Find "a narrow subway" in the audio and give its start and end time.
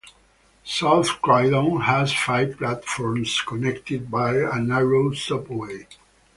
4.35-5.85